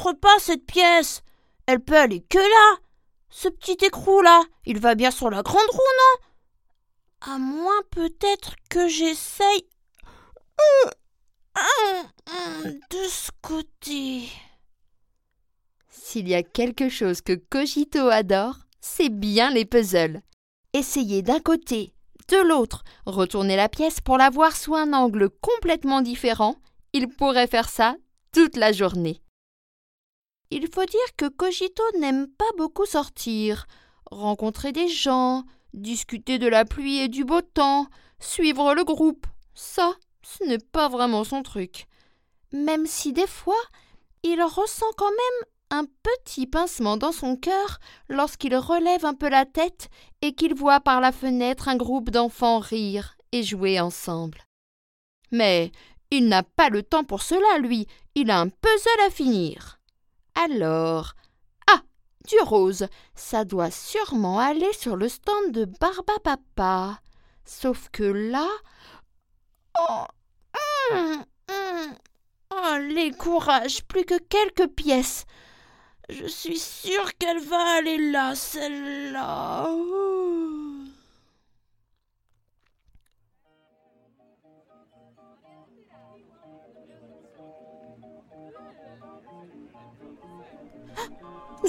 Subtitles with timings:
[0.00, 1.22] rentre pas, cette pièce
[1.66, 2.78] Elle peut aller que là
[3.30, 7.32] Ce petit écrou là, il va bien sur la grande roue, non?
[7.32, 9.66] À moins peut-être que j'essaye.
[12.90, 14.28] De ce côté.
[15.88, 20.22] S'il y a quelque chose que Cogito adore, c'est bien les puzzles.
[20.72, 21.92] Essayer d'un côté,
[22.28, 26.56] de l'autre, retourner la pièce pour la voir sous un angle complètement différent,
[26.92, 27.96] il pourrait faire ça
[28.32, 29.20] toute la journée.
[30.50, 33.66] Il faut dire que Cogito n'aime pas beaucoup sortir,
[34.10, 37.86] rencontrer des gens, discuter de la pluie et du beau temps,
[38.18, 39.26] suivre le groupe.
[39.54, 41.86] Ça, ce n'est pas vraiment son truc.
[42.52, 43.62] Même si des fois,
[44.22, 49.46] il ressent quand même un petit pincement dans son cœur lorsqu'il relève un peu la
[49.46, 49.88] tête
[50.20, 54.42] et qu'il voit par la fenêtre un groupe d'enfants rire et jouer ensemble.
[55.30, 55.70] Mais
[56.10, 59.79] il n'a pas le temps pour cela, lui, il a un puzzle à finir.
[60.34, 61.14] Alors.
[61.70, 61.80] Ah.
[62.26, 62.86] Du rose.
[63.14, 67.00] Ça doit sûrement aller sur le stand de Barbapapa.
[67.44, 68.48] Sauf que là.
[69.78, 70.04] Oh.
[70.92, 71.94] Hum, hum.
[72.52, 75.24] Oh, les courages, plus que quelques pièces.
[76.08, 79.68] Je suis sûre qu'elle va aller là, celle-là.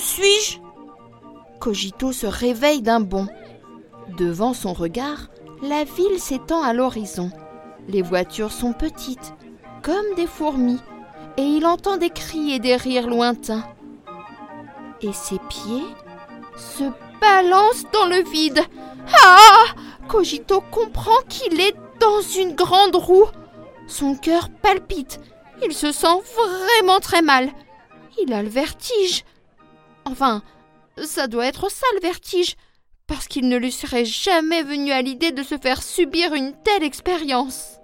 [0.02, 0.58] Suis-je?
[1.60, 3.28] Cogito se réveille d'un bond.
[4.18, 5.28] Devant son regard,
[5.62, 7.32] la ville s'étend à l'horizon.
[7.88, 9.34] Les voitures sont petites,
[9.82, 10.80] comme des fourmis,
[11.38, 13.64] et il entend des cris et des rires lointains
[15.04, 15.86] et ses pieds
[16.56, 16.84] se
[17.20, 18.62] balancent dans le vide.
[19.24, 19.66] Ah
[20.08, 23.28] Cogito comprend qu'il est dans une grande roue.
[23.88, 25.20] Son cœur palpite.
[25.64, 27.50] Il se sent vraiment très mal.
[28.22, 29.24] Il a le vertige.
[30.12, 30.44] Enfin,
[31.02, 32.58] ça doit être ça le vertige,
[33.08, 36.84] parce qu'il ne lui serait jamais venu à l'idée de se faire subir une telle
[36.84, 37.80] expérience.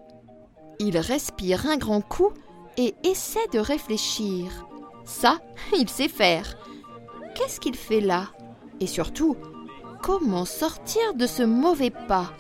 [0.80, 2.32] Il respire un grand coup
[2.76, 4.68] et essaie de réfléchir.
[5.06, 5.40] Ça,
[5.78, 6.58] il sait faire.
[7.34, 8.28] Qu'est-ce qu'il fait là?
[8.82, 9.38] Et surtout,
[10.04, 12.34] comment sortir de ce mauvais pas?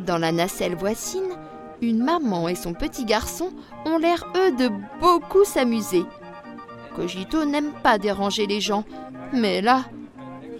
[0.00, 1.36] Dans la nacelle voisine,
[1.82, 3.50] une maman et son petit garçon
[3.84, 4.70] ont l'air, eux, de
[5.00, 6.04] beaucoup s'amuser.
[6.98, 8.82] Cogito n'aime pas déranger les gens,
[9.32, 9.84] mais là,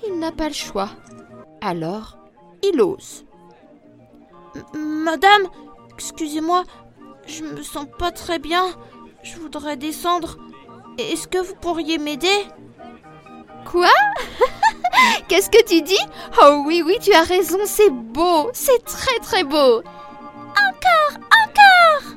[0.07, 0.91] il n'a pas le choix.
[1.61, 2.17] Alors,
[2.63, 3.25] il ose.
[4.73, 5.49] Madame,
[5.95, 6.63] excusez-moi,
[7.27, 8.67] je me sens pas très bien.
[9.25, 10.39] Je voudrais descendre.
[10.97, 12.47] Est-ce que vous pourriez m'aider?
[13.65, 13.91] Quoi?
[15.29, 16.07] Qu'est-ce que tu dis?
[16.41, 19.83] Oh oui, oui, tu as raison, c'est beau, c'est très très beau.
[20.51, 22.15] Encore, encore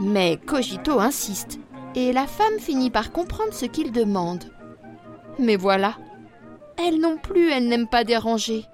[0.00, 1.60] Mais Cogito insiste,
[1.94, 4.44] et la femme finit par comprendre ce qu'il demande.
[5.38, 5.96] Mais voilà,
[6.78, 8.64] elle non plus, elle n'aime pas déranger.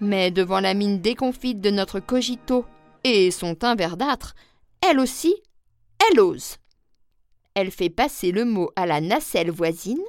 [0.00, 2.64] Mais devant la mine déconfite de notre Cogito
[3.04, 4.34] et son teint verdâtre,
[4.88, 5.34] elle aussi,
[6.10, 6.56] elle ose.
[7.54, 10.02] Elle fait passer le mot à la nacelle voisine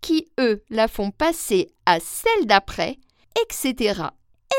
[0.00, 2.98] qui, eux, la font passer à celle d'après,
[3.42, 4.02] etc.,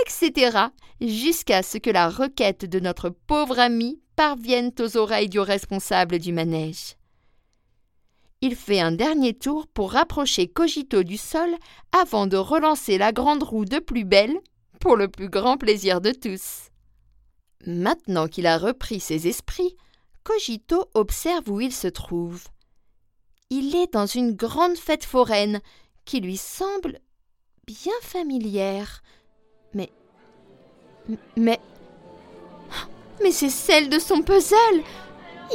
[0.01, 0.57] etc.,
[0.99, 6.33] jusqu'à ce que la requête de notre pauvre ami parvienne aux oreilles du responsable du
[6.33, 6.95] manège.
[8.41, 11.49] Il fait un dernier tour pour rapprocher Cogito du sol
[11.91, 14.37] avant de relancer la grande roue de plus belle,
[14.79, 16.69] pour le plus grand plaisir de tous.
[17.65, 19.75] Maintenant qu'il a repris ses esprits,
[20.23, 22.43] Cogito observe où il se trouve
[23.49, 25.61] il est dans une grande fête foraine
[26.03, 26.99] qui lui semble
[27.65, 29.01] bien familière.
[29.73, 29.91] Mais.
[31.35, 31.59] Mais.
[33.21, 34.83] Mais c'est celle de son puzzle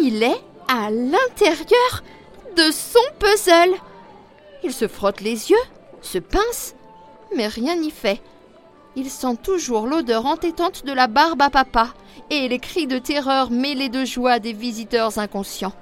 [0.01, 2.03] Il est à l'intérieur
[2.57, 3.75] de son puzzle
[4.65, 5.57] Il se frotte les yeux,
[6.01, 6.75] se pince,
[7.37, 8.21] mais rien n'y fait.
[8.97, 11.95] Il sent toujours l'odeur entêtante de la barbe à papa
[12.29, 15.73] et les cris de terreur mêlés de joie des visiteurs inconscients.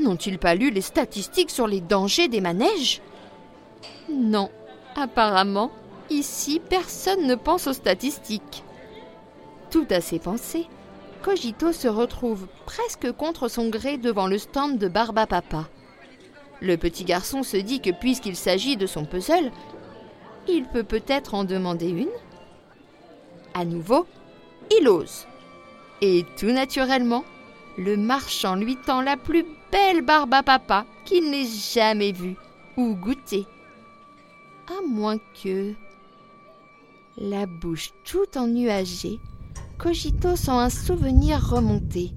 [0.00, 3.00] N'ont-ils pas lu les statistiques sur les dangers des manèges?
[4.10, 4.50] Non,
[4.96, 5.70] apparemment,
[6.10, 8.64] ici personne ne pense aux statistiques.
[9.70, 10.66] Tout à ses pensées,
[11.22, 15.68] Cogito se retrouve presque contre son gré devant le stand de Barba Papa.
[16.60, 19.52] Le petit garçon se dit que puisqu'il s'agit de son puzzle,
[20.48, 22.10] il peut peut-être en demander une.
[23.54, 24.06] À nouveau,
[24.76, 25.26] il ose.
[26.00, 27.24] Et tout naturellement,
[27.78, 32.36] le marchand lui tend la plus belle barbe à papa qu'il n'ait jamais vue
[32.76, 33.46] ou goûtée.
[34.66, 35.72] À moins que.
[37.16, 39.20] La bouche tout ennuagée,
[39.82, 42.12] Cogito sent un souvenir remonter.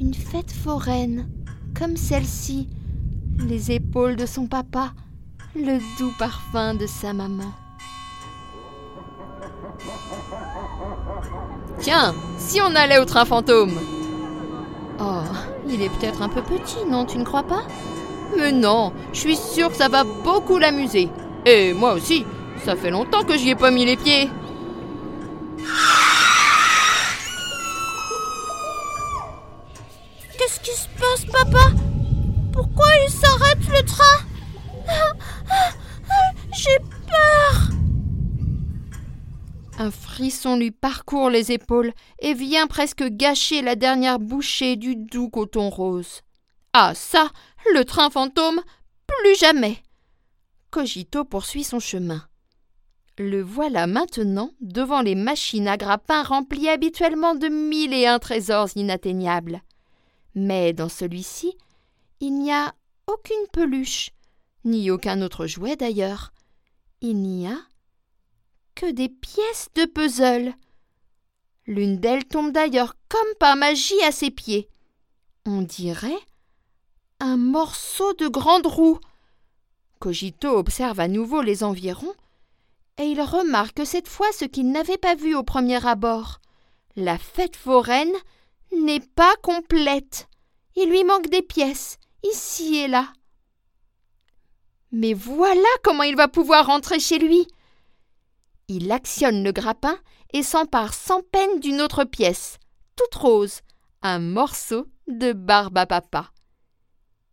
[0.00, 1.28] Une fête foraine,
[1.78, 2.68] comme celle-ci,
[3.38, 4.90] les épaules de son papa,
[5.54, 7.52] le doux parfum de sa maman.
[11.78, 13.78] Tiens, si on allait au train fantôme
[14.98, 15.22] Oh,
[15.68, 17.62] il est peut-être un peu petit, non, tu ne crois pas?
[18.36, 21.10] Mais non, je suis sûre que ça va beaucoup l'amuser.
[21.46, 22.24] Et moi aussi,
[22.64, 24.28] ça fait longtemps que j'y ai pas mis les pieds.
[31.32, 31.72] Papa
[32.52, 34.26] Pourquoi il s'arrête le train
[36.52, 37.70] J'ai peur
[39.78, 45.30] Un frisson lui parcourt les épaules et vient presque gâcher la dernière bouchée du doux
[45.30, 46.20] coton rose.
[46.74, 47.30] Ah ça,
[47.72, 48.60] le train fantôme,
[49.06, 49.78] plus jamais.
[50.70, 52.22] Cogito poursuit son chemin.
[53.18, 58.68] Le voilà maintenant devant les machines à grappin remplies habituellement de mille et un trésors
[58.76, 59.62] inatteignables.
[60.34, 61.56] Mais dans celui-ci,
[62.20, 62.74] il n'y a
[63.06, 64.10] aucune peluche,
[64.64, 66.32] ni aucun autre jouet d'ailleurs.
[67.00, 67.56] Il n'y a
[68.74, 70.54] que des pièces de puzzle.
[71.66, 74.68] L'une d'elles tombe d'ailleurs comme par magie à ses pieds.
[75.46, 76.20] On dirait
[77.20, 78.98] un morceau de grande roue.
[79.98, 82.14] Cogito observe à nouveau les environs
[82.98, 86.40] et il remarque cette fois ce qu'il n'avait pas vu au premier abord.
[86.96, 88.12] La fête foraine
[88.72, 90.28] n'est pas complète.
[90.76, 93.12] Il lui manque des pièces, ici et là.
[94.92, 97.46] Mais voilà comment il va pouvoir rentrer chez lui.
[98.68, 99.96] Il actionne le grappin
[100.32, 102.58] et s'empare sans peine d'une autre pièce,
[102.96, 103.60] toute rose,
[104.02, 106.30] un morceau de barbe à papa.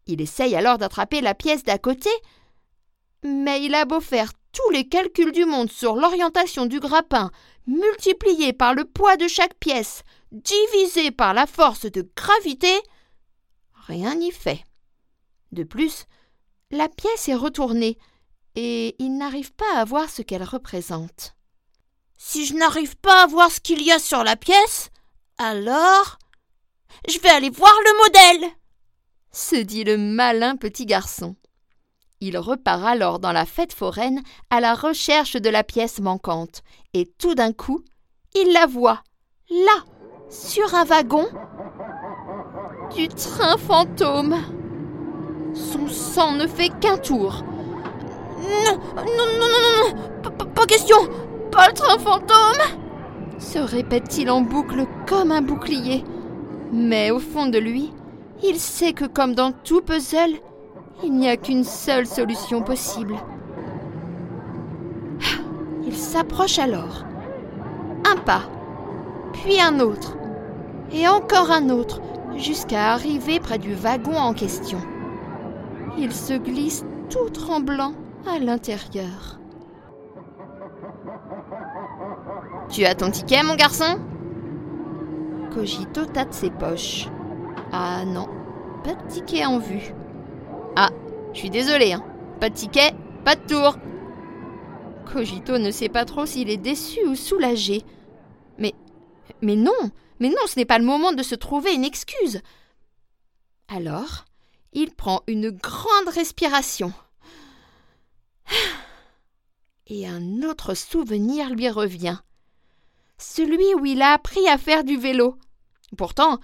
[0.07, 2.09] Il essaye alors d'attraper la pièce d'à côté,
[3.23, 7.31] mais il a beau faire tous les calculs du monde sur l'orientation du grappin,
[7.67, 12.73] multiplié par le poids de chaque pièce, divisé par la force de gravité,
[13.73, 14.63] rien n'y fait.
[15.51, 16.05] De plus,
[16.71, 17.97] la pièce est retournée,
[18.55, 21.35] et il n'arrive pas à voir ce qu'elle représente.
[22.17, 24.89] Si je n'arrive pas à voir ce qu'il y a sur la pièce,
[25.37, 26.17] alors
[27.07, 28.51] je vais aller voir le modèle,
[29.31, 31.35] se dit le malin petit garçon.
[32.19, 36.63] Il repart alors dans la fête foraine à la recherche de la pièce manquante,
[36.93, 37.85] et tout d'un coup,
[38.33, 39.03] il la voit,
[39.49, 39.85] là,
[40.29, 41.25] sur un wagon
[42.95, 44.35] du train fantôme.
[45.53, 47.43] Son sang ne fait qu'un tour.
[48.39, 49.03] Non, non,
[49.39, 50.97] non, non, non, pas, pas question,
[51.51, 52.77] pas le train fantôme
[53.39, 56.03] se répète-t-il en boucle comme un bouclier.
[56.71, 57.93] Mais au fond de lui,
[58.43, 60.39] il sait que comme dans tout puzzle,
[61.03, 63.15] il n'y a qu'une seule solution possible.
[65.85, 67.05] Il s'approche alors.
[68.11, 68.43] Un pas,
[69.33, 70.16] puis un autre,
[70.91, 72.01] et encore un autre,
[72.35, 74.79] jusqu'à arriver près du wagon en question.
[75.97, 77.93] Il se glisse tout tremblant
[78.27, 79.39] à l'intérieur.
[82.69, 83.99] Tu as ton ticket, mon garçon?
[85.53, 87.07] Cogito tâte ses poches.
[87.71, 88.27] Ah non,
[88.83, 89.93] pas de ticket en vue.
[90.75, 90.89] Ah,
[91.33, 92.03] je suis désolé, hein.
[92.39, 92.91] Pas de ticket,
[93.25, 93.77] pas de tour.
[95.11, 97.81] Cogito ne sait pas trop s'il est déçu ou soulagé.
[98.59, 98.73] Mais.
[99.41, 99.71] Mais non,
[100.19, 102.41] mais non, ce n'est pas le moment de se trouver une excuse.
[103.67, 104.25] Alors,
[104.73, 106.93] il prend une grande respiration.
[109.87, 112.17] Et un autre souvenir lui revient.
[113.17, 115.37] Celui où il a appris à faire du vélo.
[115.97, 116.39] Pourtant,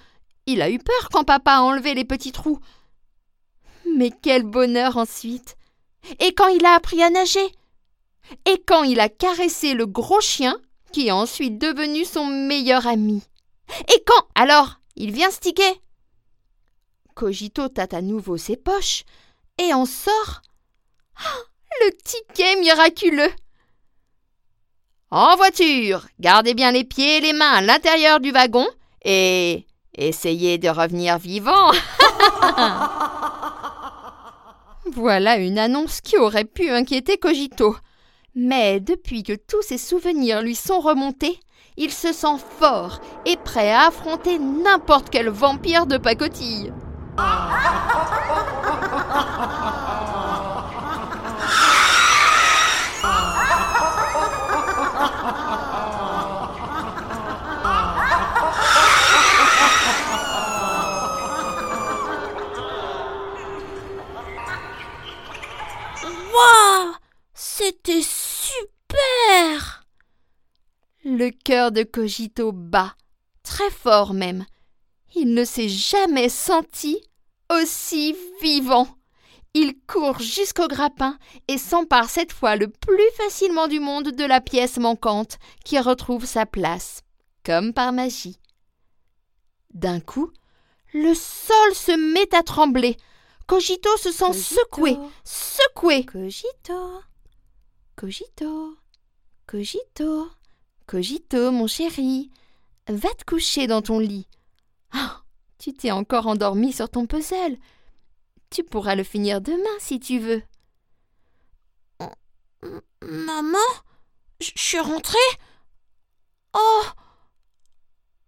[0.45, 2.59] il a eu peur quand papa a enlevé les petits trous.
[3.97, 5.57] Mais quel bonheur ensuite.
[6.19, 7.45] Et quand il a appris à nager.
[8.45, 10.57] Et quand il a caressé le gros chien,
[10.91, 13.23] qui est ensuite devenu son meilleur ami.
[13.93, 15.73] Et quand alors il vient sticker.
[17.15, 19.03] Cogito tâte à nouveau ses poches
[19.57, 20.41] et en sort
[21.19, 21.43] oh,
[21.81, 23.31] le ticket miraculeux.
[25.11, 28.67] En voiture, gardez bien les pieds et les mains à l'intérieur du wagon
[29.05, 31.71] et essayez de revenir vivant.
[34.91, 37.75] voilà une annonce qui aurait pu inquiéter Cogito.
[38.35, 41.39] Mais depuis que tous ses souvenirs lui sont remontés,
[41.77, 46.73] il se sent fort et prêt à affronter n'importe quel vampire de pacotille.
[71.23, 72.97] Le cœur de Cogito bat,
[73.43, 74.45] très fort même.
[75.15, 77.01] Il ne s'est jamais senti
[77.49, 78.89] aussi vivant.
[79.53, 84.41] Il court jusqu'au grappin et s'empare cette fois le plus facilement du monde de la
[84.41, 87.03] pièce manquante qui retrouve sa place,
[87.45, 88.37] comme par magie.
[89.73, 90.29] D'un coup,
[90.93, 92.97] le sol se met à trembler.
[93.47, 96.03] Cogito se sent secoué, secoué.
[96.03, 97.01] Cogito,
[97.95, 98.75] Cogito,
[99.47, 100.27] Cogito,
[100.85, 102.29] Cogito, mon chéri,
[102.87, 104.27] va te coucher dans ton lit.
[104.91, 105.21] Ah,
[105.57, 107.57] tu t'es encore endormi sur ton puzzle.
[108.49, 110.43] Tu pourras le finir demain si tu veux.
[113.01, 113.57] Maman,
[114.39, 115.17] je suis rentrée
[116.53, 116.83] Oh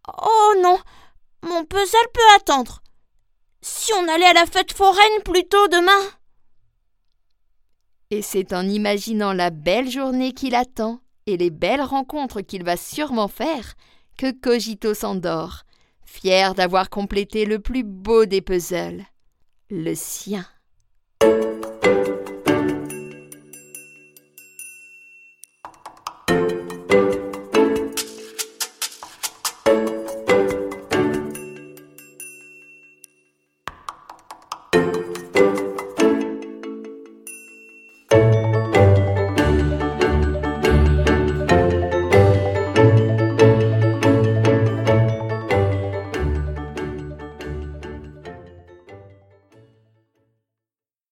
[0.07, 0.79] Oh non,
[1.43, 2.81] mon puzzle peut attendre.
[3.61, 6.11] Si on allait à la fête foraine plus tôt demain
[8.11, 12.77] Et c'est en imaginant la belle journée qu'il attend et les belles rencontres qu'il va
[12.77, 13.75] sûrement faire
[14.17, 15.63] que Cogito s'endort,
[16.05, 19.03] fier d'avoir complété le plus beau des puzzles,
[19.69, 20.45] le sien.